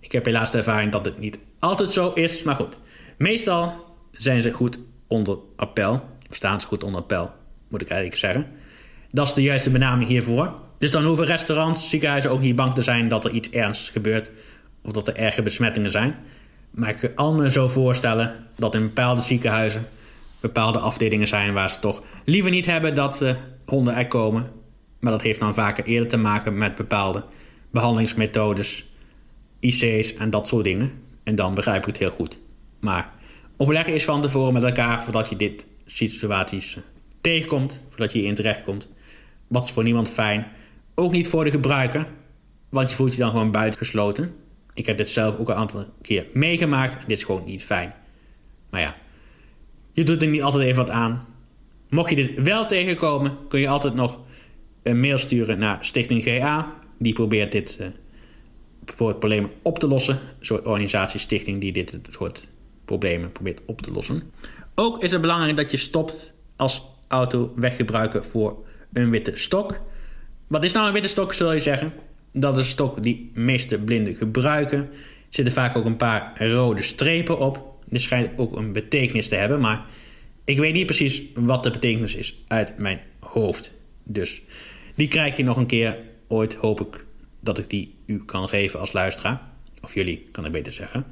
[0.00, 2.80] Ik heb helaas de ervaring dat het niet altijd zo is, maar goed.
[3.18, 3.74] Meestal
[4.12, 5.92] zijn ze goed onder appel.
[6.30, 7.30] Of staan ze goed onder appel,
[7.68, 8.46] moet ik eigenlijk zeggen.
[9.10, 10.54] Dat is de juiste benaming hiervoor.
[10.78, 14.30] Dus dan hoeven restaurants, ziekenhuizen ook niet bang te zijn dat er iets ernstigs gebeurt.
[14.82, 16.14] Of dat er erge besmettingen zijn.
[16.70, 19.88] Maar ik kan me zo voorstellen dat in bepaalde ziekenhuizen
[20.40, 23.34] bepaalde afdelingen zijn waar ze toch liever niet hebben dat uh,
[23.66, 24.50] honden er komen.
[25.00, 27.24] Maar dat heeft dan vaker eerder te maken met bepaalde
[27.70, 28.90] behandelingsmethodes
[29.60, 30.92] IC's en dat soort dingen.
[31.22, 32.38] En dan begrijp ik het heel goed.
[32.80, 33.12] Maar
[33.56, 36.82] overleg eerst van tevoren met elkaar voordat je dit situaties eh,
[37.20, 38.88] tegenkomt, voordat je hierin terechtkomt.
[39.46, 40.46] Wat is voor niemand fijn.
[40.94, 42.06] Ook niet voor de gebruiker,
[42.68, 44.34] want je voelt je dan gewoon buitengesloten.
[44.74, 47.94] Ik heb dit zelf ook een aantal keer meegemaakt en dit is gewoon niet fijn.
[48.70, 48.96] Maar ja,
[49.92, 51.26] je doet er niet altijd even wat aan.
[51.88, 54.20] Mocht je dit wel tegenkomen, kun je altijd nog
[54.82, 56.74] een mail sturen naar Stichting GA.
[56.98, 57.86] Die probeert dit uh,
[58.84, 60.14] voor het probleem op te lossen.
[60.14, 62.44] Een soort organisatie, stichting die dit soort
[62.84, 64.22] problemen probeert op te lossen.
[64.74, 69.80] Ook is het belangrijk dat je stopt als auto weggebruiken voor een witte stok.
[70.46, 71.92] Wat is nou een witte stok, zul je zeggen?
[72.32, 74.78] Dat is een stok die meeste blinden gebruiken.
[74.78, 74.88] Er
[75.28, 77.69] zitten vaak ook een paar rode strepen op.
[77.90, 79.86] Dit schijnt ook een betekenis te hebben, maar
[80.44, 83.72] ik weet niet precies wat de betekenis is uit mijn hoofd.
[84.04, 84.42] Dus
[84.94, 85.98] die krijg je nog een keer.
[86.28, 87.04] Ooit hoop ik
[87.40, 89.42] dat ik die u kan geven als luisteraar.
[89.82, 91.04] Of jullie, kan ik beter zeggen.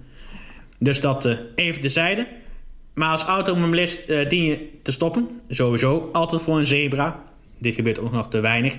[0.78, 2.26] Dus dat uh, even tezijde.
[2.94, 5.28] Maar als automobilist uh, dien je te stoppen.
[5.48, 7.24] Sowieso altijd voor een zebra.
[7.58, 8.78] Dit gebeurt ook nog te weinig.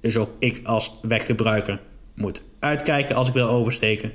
[0.00, 1.80] Dus ook ik als weggebruiker
[2.14, 4.12] moet uitkijken als ik wil oversteken.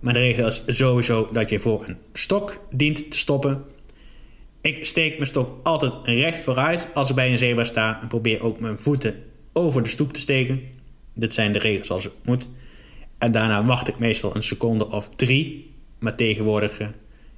[0.00, 3.64] Maar de regel is sowieso dat je voor een stok dient te stoppen.
[4.60, 8.42] Ik steek mijn stok altijd recht vooruit als ik bij een zebra sta en probeer
[8.42, 9.14] ook mijn voeten
[9.52, 10.60] over de stoep te steken.
[11.14, 12.48] Dit zijn de regels als het moet.
[13.18, 15.74] En daarna wacht ik meestal een seconde of drie.
[15.98, 16.88] Maar tegenwoordig uh,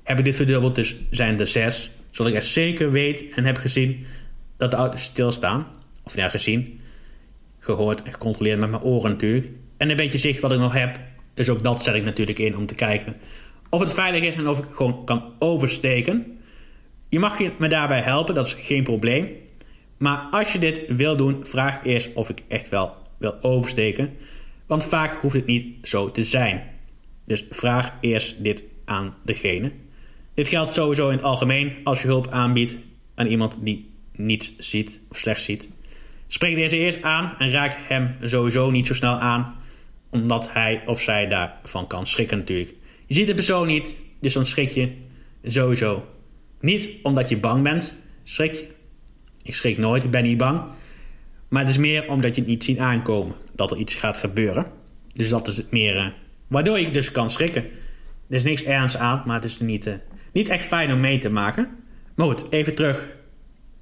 [0.03, 1.90] heb ik dit verdubbeld, dus zijn er zes.
[2.11, 4.07] Zodat ik er zeker weet en heb gezien
[4.57, 5.66] dat de auto's stilstaan.
[6.03, 6.81] Of ja, gezien,
[7.59, 9.49] gehoord en gecontroleerd met mijn oren natuurlijk.
[9.77, 10.99] En een beetje zicht wat ik nog heb.
[11.40, 13.16] Dus ook dat zet ik natuurlijk in om te kijken
[13.70, 16.38] of het veilig is en of ik gewoon kan oversteken.
[17.09, 19.29] Je mag je me daarbij helpen, dat is geen probleem.
[19.98, 24.16] Maar als je dit wil doen, vraag eerst of ik echt wel wil oversteken.
[24.66, 26.62] Want vaak hoeft het niet zo te zijn.
[27.24, 29.72] Dus vraag eerst dit aan degene.
[30.35, 32.76] Dit geldt sowieso in het algemeen als je hulp aanbiedt
[33.14, 35.68] aan iemand die niets ziet of slecht ziet.
[36.26, 39.59] Spreek deze eerst aan en raak hem sowieso niet zo snel aan,
[40.11, 42.75] omdat hij of zij daarvan kan schrikken natuurlijk.
[43.07, 44.92] Je ziet de persoon niet, dus dan schrik je
[45.42, 46.07] sowieso.
[46.61, 48.68] Niet omdat je bang bent, schrik je.
[49.42, 50.62] Ik schrik nooit, ik ben niet bang.
[51.49, 54.66] Maar het is meer omdat je het niet ziet aankomen dat er iets gaat gebeuren.
[55.14, 55.96] Dus dat is het meer.
[55.96, 56.07] Uh,
[56.46, 57.62] waardoor je dus kan schrikken.
[58.29, 59.94] Er is niks ernst aan, maar het is niet, uh,
[60.33, 61.68] niet echt fijn om mee te maken.
[62.14, 63.09] Maar goed, even terug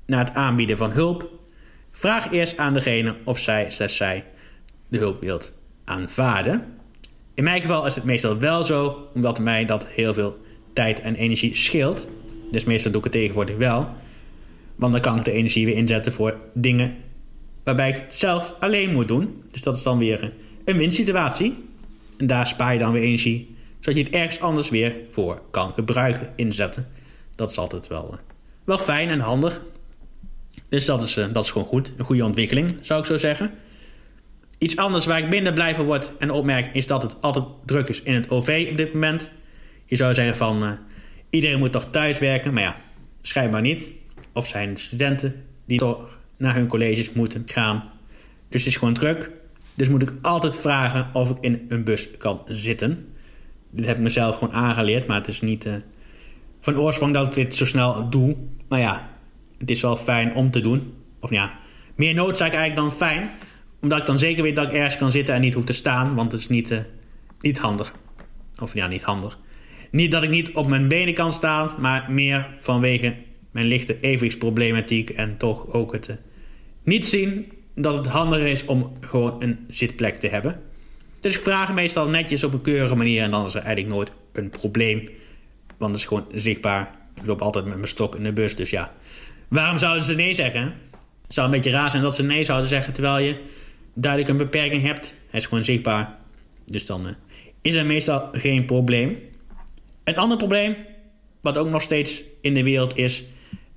[0.07, 1.31] naar het aanbieden van hulp.
[1.91, 4.25] Vraag eerst aan degene of zij, zij,
[4.89, 5.58] de hulp wilt
[5.89, 6.65] aanvaarden.
[7.35, 10.39] In mijn geval is het meestal wel zo, omdat mij dat heel veel
[10.73, 12.09] tijd en energie scheelt.
[12.51, 13.89] Dus meestal doe ik het tegenwoordig wel.
[14.77, 16.97] Want dan kan ik de energie weer inzetten voor dingen
[17.69, 19.43] waarbij ik het zelf alleen moet doen.
[19.51, 20.33] Dus dat is dan weer
[20.65, 21.65] een winsituatie.
[22.17, 25.73] En daar spaar je dan weer energie, zodat je het ergens anders weer voor kan
[25.73, 26.87] gebruiken, inzetten.
[27.35, 28.19] Dat is altijd wel, eh,
[28.65, 29.63] wel fijn en handig.
[30.69, 31.93] Dus dat is, eh, dat is gewoon goed.
[31.97, 33.51] Een goede ontwikkeling, zou ik zo zeggen.
[34.59, 36.75] Iets anders waar ik minder blij van word en opmerk...
[36.75, 39.31] is dat het altijd druk is in het OV op dit moment.
[39.85, 40.65] Je zou zeggen van...
[40.65, 40.73] Uh,
[41.31, 42.77] iedereen moet toch thuis werken, maar ja,
[43.23, 43.91] schijnbaar niet.
[44.33, 47.91] Of zijn studenten die toch naar hun colleges moeten gaan.
[48.49, 49.31] Dus het is gewoon druk.
[49.75, 53.13] Dus moet ik altijd vragen of ik in een bus kan zitten.
[53.71, 55.75] Dit heb ik mezelf gewoon aangeleerd, maar het is niet uh,
[56.61, 58.37] van oorsprong dat ik dit zo snel doe.
[58.69, 59.09] Maar ja,
[59.59, 60.95] het is wel fijn om te doen.
[61.21, 61.59] Of ja,
[61.95, 63.31] meer noodzaak eigenlijk dan fijn.
[63.81, 66.15] Omdat ik dan zeker weet dat ik ergens kan zitten en niet hoef te staan.
[66.15, 66.79] Want het is niet, uh,
[67.41, 67.95] niet handig.
[68.63, 69.39] Of ja, niet handig.
[69.91, 73.15] Niet dat ik niet op mijn benen kan staan, maar meer vanwege
[73.51, 76.17] mijn lichte evenwichtsproblematiek en toch ook het uh,
[76.83, 80.61] niet zien dat het handiger is om gewoon een zitplek te hebben.
[81.21, 84.13] Dus ik vraag meestal netjes op een keurige manier en dan is er eigenlijk nooit
[84.33, 85.09] een probleem.
[85.79, 86.95] Want het is gewoon zichtbaar.
[87.15, 88.93] Ik loop altijd met mijn stok in de bus, dus ja.
[89.49, 90.63] Waarom zouden ze nee zeggen?
[91.23, 93.41] Het zou een beetje raar zijn dat ze nee zouden zeggen terwijl je
[94.01, 95.15] duidelijk een beperking hebt.
[95.31, 96.17] Hij is gewoon zichtbaar.
[96.67, 97.13] Dus dan uh,
[97.63, 99.19] is er meestal geen probleem.
[100.05, 100.77] Een ander probleem,
[101.41, 103.25] wat ook nog steeds in de wereld is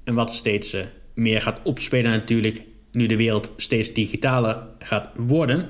[0.03, 0.81] en wat steeds uh,
[1.13, 5.69] meer gaat opspelen natuurlijk, nu de wereld steeds digitaler gaat worden,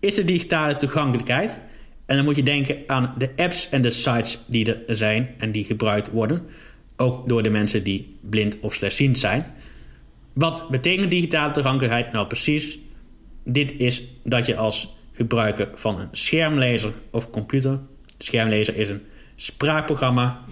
[0.00, 1.58] is de digitale toegankelijkheid.
[2.06, 5.52] En dan moet je denken aan de apps en de sites die er zijn en
[5.52, 6.46] die gebruikt worden.
[6.96, 9.46] Ook door de mensen die blind of slechtziend zijn.
[10.32, 12.78] Wat betekent digitale toegankelijkheid nou precies?
[13.44, 17.78] Dit is dat je als gebruiker van een schermlezer of computer.
[18.18, 19.02] Schermlezer is een
[19.36, 20.44] spraakprogramma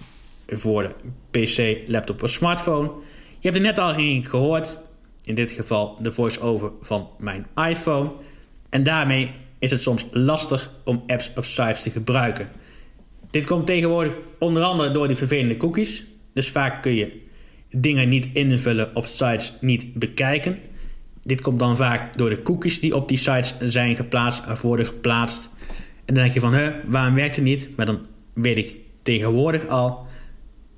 [0.47, 2.87] voor de PC, laptop of smartphone.
[3.39, 4.79] Je hebt er net al in gehoord
[5.23, 8.11] in dit geval de voice-over van mijn iPhone.
[8.69, 12.49] En daarmee is het soms lastig om apps of sites te gebruiken.
[13.29, 16.05] Dit komt tegenwoordig onder andere door die vervelende cookies.
[16.33, 17.21] Dus vaak kun je
[17.71, 20.59] dingen niet invullen of sites niet bekijken.
[21.29, 24.85] Dit komt dan vaak door de cookies die op die sites zijn geplaatst of worden
[24.85, 25.49] geplaatst.
[26.05, 27.69] En dan denk je van, hè, waarom werkt het niet?
[27.75, 27.99] Maar dan
[28.33, 30.07] weet ik tegenwoordig al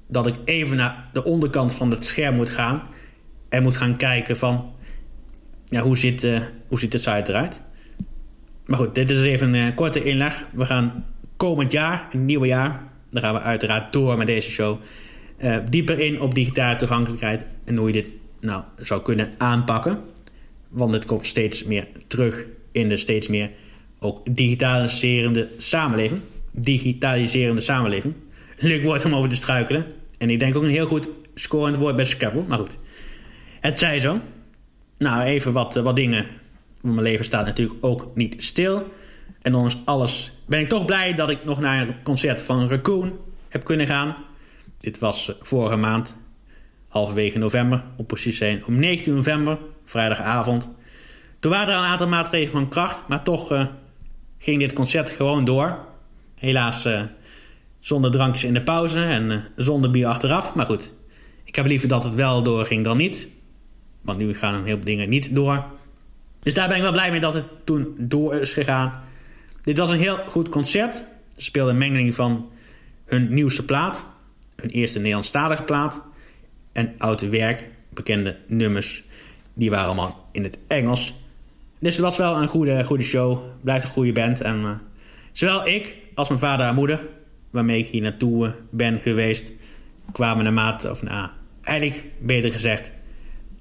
[0.08, 2.82] dat ik even naar de onderkant van het scherm moet gaan.
[3.50, 4.74] En moet gaan kijken van,
[5.66, 7.62] ja, hoe, ziet, uh, hoe ziet de site eruit?
[8.66, 10.46] Maar goed, dit is even een korte inleg.
[10.54, 11.06] We gaan
[11.38, 14.80] komend jaar, een nieuwe jaar, dan gaan we uiteraard door met deze show.
[15.38, 18.08] Uh, dieper in op digitale toegankelijkheid en hoe je dit
[18.40, 20.11] nou zou kunnen aanpakken.
[20.72, 23.50] Want het komt steeds meer terug in de steeds meer
[24.00, 26.22] ook digitaliserende samenleving.
[26.52, 28.14] Digitaliserende samenleving.
[28.58, 29.86] Leuk woord om over te struikelen.
[30.18, 32.44] En ik denk ook een heel goed scorend woord bij Scrabble.
[32.48, 32.78] Maar goed,
[33.60, 34.20] het zij zo.
[34.98, 36.26] Nou, even wat, wat dingen.
[36.82, 38.92] Mijn leven staat natuurlijk ook niet stil.
[39.42, 43.18] En ondanks alles ben ik toch blij dat ik nog naar een concert van Raccoon
[43.50, 44.16] heb kunnen gaan.
[44.80, 46.16] Dit was vorige maand,
[46.88, 50.70] halverwege november, op precies zijn om 19 november, vrijdagavond.
[51.40, 53.66] Toen waren er een aantal maatregelen van kracht, maar toch uh,
[54.38, 55.78] ging dit concert gewoon door.
[56.36, 57.02] Helaas uh,
[57.80, 60.92] zonder drankjes in de pauze en uh, zonder bier achteraf, maar goed.
[61.44, 63.28] Ik heb liever dat het wel doorging dan niet.
[64.02, 65.66] Want nu gaan een heleboel dingen niet door.
[66.40, 69.02] Dus daar ben ik wel blij mee dat het toen door is gegaan.
[69.62, 70.96] Dit was een heel goed concert.
[71.36, 72.50] Ze speelden een mengeling van
[73.06, 74.06] hun nieuwste plaat,
[74.56, 76.04] hun eerste Nederlandstalige plaat
[76.72, 79.04] en oud werk, bekende nummers.
[79.54, 81.14] Die waren allemaal in het Engels.
[81.80, 83.40] Dus het was wel een goede, goede show.
[83.62, 84.42] Blijft een goede band.
[84.42, 84.72] En uh,
[85.32, 87.08] zowel ik als mijn vader en moeder,
[87.52, 89.52] waarmee ik hier naartoe uh, ben geweest,
[90.12, 92.92] kwamen na maat, of na, eigenlijk beter gezegd,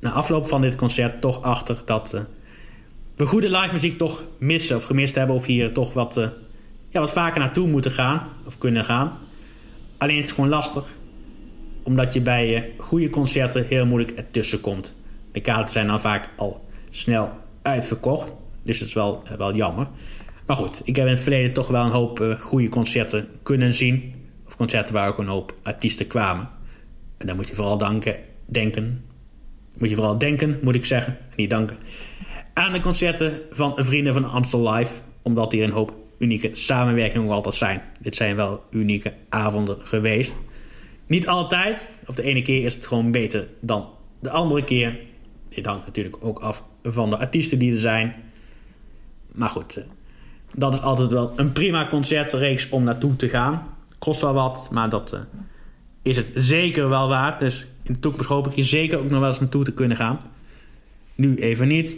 [0.01, 2.21] na afloop van dit concert toch achter dat uh,
[3.17, 5.37] we goede live muziek toch missen of gemist hebben.
[5.37, 6.15] Of hier toch wat,
[6.89, 9.19] ja, wat vaker naartoe moeten gaan of kunnen gaan.
[9.99, 10.85] Alleen is het gewoon lastig.
[11.83, 14.95] Omdat je bij goede concerten heel moeilijk ertussen komt.
[15.33, 17.31] De kaarten zijn dan vaak al snel
[17.63, 18.33] uitverkocht.
[18.63, 19.89] Dus dat is wel, uh, wel jammer.
[20.47, 24.15] Maar goed, ik heb in het verleden toch wel een hoop goede concerten kunnen zien.
[24.47, 26.49] Of concerten waar gewoon een hoop artiesten kwamen.
[27.19, 28.17] En dan moet je vooral danken,
[28.47, 29.05] denken.
[29.79, 31.19] Moet je vooral denken, moet ik zeggen.
[31.37, 31.77] Niet danken
[32.61, 34.93] aan de concerten van Vrienden van Amstel Live.
[35.23, 37.83] Omdat hier een hoop unieke samenwerkingen altijd zijn.
[38.01, 40.39] Dit zijn wel unieke avonden geweest.
[41.07, 43.89] Niet altijd, of de ene keer is het gewoon beter dan
[44.21, 44.99] de andere keer.
[45.55, 48.15] Dit hangt natuurlijk ook af van de artiesten die er zijn.
[49.33, 49.85] Maar goed, eh,
[50.55, 53.63] dat is altijd wel een prima concertreeks om naartoe te gaan.
[53.99, 55.21] Kost wel wat, maar dat uh,
[56.03, 57.39] is het zeker wel waard.
[57.39, 59.97] Dus in de toekomst hoop ik hier zeker ook nog wel eens naartoe te kunnen
[59.97, 60.21] gaan.
[61.15, 61.97] Nu even niet.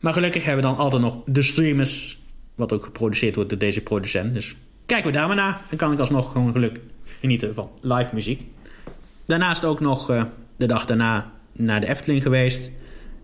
[0.00, 2.20] Maar gelukkig hebben we dan altijd nog de streamers.
[2.54, 4.34] Wat ook geproduceerd wordt door deze producent.
[4.34, 4.56] Dus
[4.86, 5.60] kijken we daar maar naar.
[5.70, 6.80] En kan ik alsnog gewoon geluk
[7.20, 8.42] genieten van live muziek.
[9.24, 10.24] Daarnaast ook nog uh,
[10.56, 12.70] de dag daarna naar de Efteling geweest.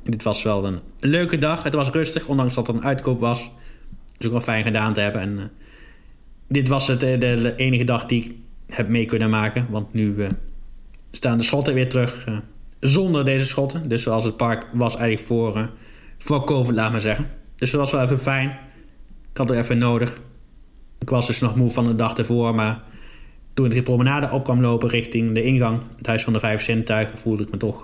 [0.04, 1.62] En dit was wel een leuke dag.
[1.62, 3.50] Het was rustig, ondanks dat het een uitkoop was.
[4.16, 5.20] Dus ook wel fijn gedaan te hebben.
[5.20, 5.44] En uh,
[6.48, 8.34] dit was het, de, de, enige dag die ik
[8.66, 9.66] heb mee kunnen maken.
[9.70, 10.28] Want nu uh,
[11.10, 12.26] staan de schotten weer terug
[12.80, 13.88] zonder deze schotten.
[13.88, 15.70] Dus zoals het park was eigenlijk voor
[16.18, 17.30] voor COVID, laat maar zeggen.
[17.56, 18.48] Dus dat was wel even fijn.
[19.30, 20.20] Ik had er even nodig.
[20.98, 22.82] Ik was dus nog moe van de dag ervoor, maar
[23.54, 26.62] toen ik de promenade op kwam lopen richting de ingang, het Huis van de Vijf
[26.62, 27.82] Zintuigen, voelde ik me toch.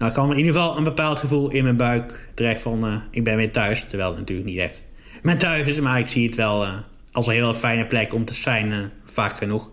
[0.00, 2.96] Nou, ik kwam in ieder geval een bepaald gevoel in mijn buik terecht van uh,
[3.10, 3.84] ik ben weer thuis.
[3.88, 4.84] Terwijl het natuurlijk niet echt
[5.22, 6.74] mijn thuis is, maar ik zie het wel uh,
[7.12, 9.70] als een heel fijne plek om te zijn, vaak genoeg.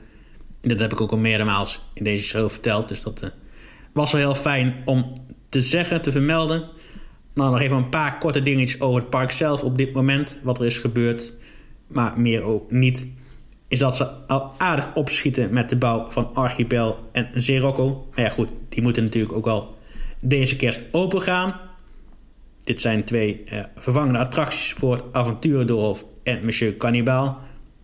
[0.61, 3.31] En dat heb ik ook al meerdere in deze show verteld, dus dat
[3.93, 5.13] was wel heel fijn om
[5.49, 6.69] te zeggen, te vermelden.
[7.33, 10.37] Nou, nog even een paar korte dingetjes over het park zelf op dit moment.
[10.43, 11.33] Wat er is gebeurd,
[11.87, 13.07] maar meer ook niet.
[13.67, 18.07] Is dat ze al aardig opschieten met de bouw van Archipel en Zerocco.
[18.15, 19.76] Maar ja goed, die moeten natuurlijk ook al
[20.21, 21.59] deze kerst open gaan.
[22.63, 27.37] Dit zijn twee eh, vervangende attracties voor het en Monsieur Cannibal.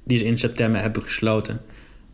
[0.03, 1.61] Die ze in september hebben gesloten.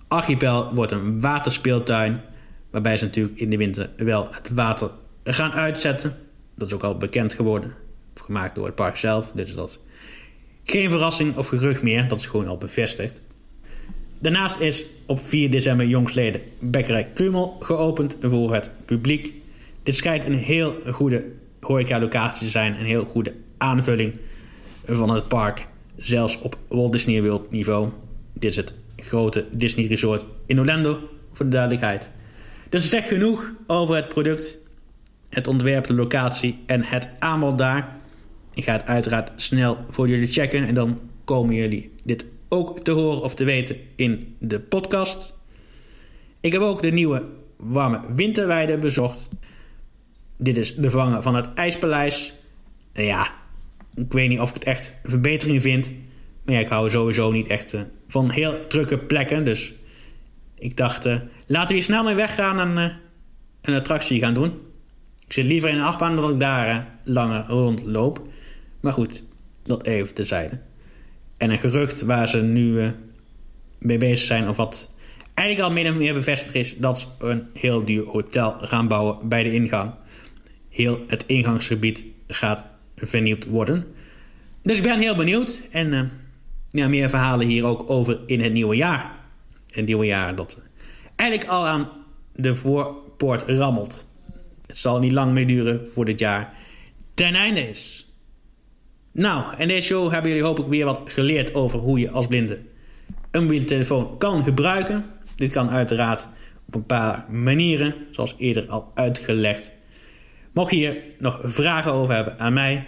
[0.08, 2.21] Archipel wordt een waterspeeltuin.
[2.69, 4.91] Waarbij ze natuurlijk in de winter wel het water
[5.23, 6.17] gaan uitzetten.
[6.55, 7.73] Dat is ook al bekend geworden.
[8.15, 9.32] Gemaakt door het park zelf.
[9.32, 9.79] Dus dat
[10.63, 12.08] geen verrassing of gerucht meer.
[12.08, 13.21] Dat is gewoon al bevestigd.
[14.19, 19.34] Daarnaast is op 4 december jongsleden Bekkerij Krumel geopend voor het publiek.
[19.89, 21.25] Dit schijnt een heel goede
[21.60, 22.80] horeca-locatie te zijn.
[22.80, 24.17] Een heel goede aanvulling
[24.86, 25.67] van het park.
[25.95, 27.89] Zelfs op Walt Disney World niveau.
[28.34, 32.10] Dit is het grote Disney Resort in Orlando, voor de duidelijkheid.
[32.69, 34.58] Dus het zegt genoeg over het product
[35.30, 37.97] het ontwerp, de locatie en het aanbod daar.
[38.54, 42.91] Ik ga het uiteraard snel voor jullie checken en dan komen jullie dit ook te
[42.91, 45.34] horen of te weten in de podcast.
[46.39, 47.23] Ik heb ook de nieuwe
[47.58, 49.30] warme winterweide bezocht.
[50.41, 52.34] Dit is de vangen van het IJspaleis.
[52.93, 53.32] Ja,
[53.95, 55.91] ik weet niet of ik het echt een verbetering vind.
[56.43, 59.45] Maar ik hou sowieso niet echt uh, van heel drukke plekken.
[59.45, 59.73] Dus
[60.56, 61.15] ik dacht, uh,
[61.47, 62.95] laten we hier snel mee weggaan en uh,
[63.62, 64.54] een attractie gaan doen.
[65.25, 68.21] Ik zit liever in een achtbaan dan dat ik daar langer rondloop.
[68.80, 69.23] Maar goed,
[69.63, 70.60] dat even tezijde.
[71.38, 72.93] En een gerucht waar ze nu
[73.80, 74.89] mee bezig zijn, of wat
[75.34, 79.30] eigenlijk al min of meer bevestigd is, dat ze een heel duur hotel gaan bouwen
[79.30, 79.93] bij de ingang.
[80.80, 82.65] Heel het ingangsgebied gaat
[82.96, 83.86] vernieuwd worden.
[84.62, 85.62] Dus ik ben heel benieuwd.
[85.72, 86.02] En uh,
[86.70, 89.12] ja, meer verhalen hier ook over in het nieuwe jaar.
[89.68, 90.62] Het nieuwe jaar dat
[91.15, 91.89] eigenlijk al aan
[92.36, 94.08] de voorpoort rammelt.
[94.68, 96.54] Het zal niet lang meer duren voor dit jaar
[97.13, 98.13] ten einde is.
[99.12, 102.62] Nou, in deze show hebben jullie hopelijk weer wat geleerd over hoe je als blinde
[103.32, 105.06] een mobiele telefoon kan gebruiken.
[105.36, 106.28] Dit kan uiteraard
[106.68, 109.78] op een paar manieren, zoals eerder al uitgelegd.
[110.60, 112.86] Mocht je hier nog vragen over hebben aan mij,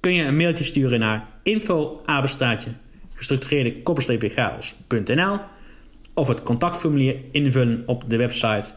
[0.00, 2.02] kun je een mailtje sturen naar info
[3.14, 5.38] gestructureerde chaos.nl
[6.14, 8.68] of het contactformulier invullen op de website.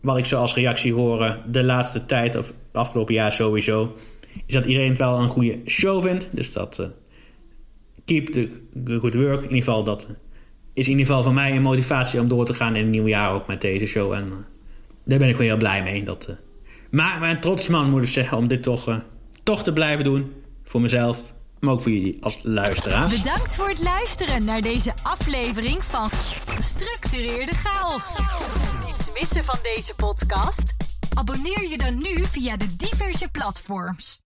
[0.00, 3.94] wat ik zo als reactie hoor de laatste tijd of afgelopen jaar sowieso...
[4.46, 6.28] is dat iedereen wel een goede show vindt.
[6.30, 6.78] Dus dat...
[6.78, 6.86] Uh,
[8.04, 8.50] keep the
[8.84, 9.36] good work.
[9.36, 10.08] In ieder geval dat
[10.76, 13.08] is in ieder geval van mij een motivatie om door te gaan in het nieuwe
[13.08, 14.12] jaar ook met deze show.
[14.12, 14.34] En uh,
[15.04, 16.04] daar ben ik gewoon heel blij mee.
[16.04, 16.36] Dat uh,
[16.90, 18.96] maakt me een trots man, moet ik zeggen, om dit toch, uh,
[19.42, 20.32] toch te blijven doen.
[20.64, 23.08] Voor mezelf, maar ook voor jullie als luisteraar.
[23.08, 26.10] Bedankt voor het luisteren naar deze aflevering van
[26.46, 28.16] Gestructureerde Chaos.
[28.86, 30.76] Niets missen van deze podcast?
[31.14, 34.20] Abonneer je dan nu via de diverse platforms.